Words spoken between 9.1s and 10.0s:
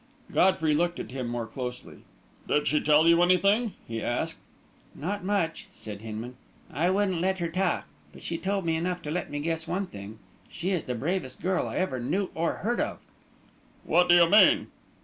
let me guess one